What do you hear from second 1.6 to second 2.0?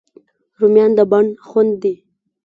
دي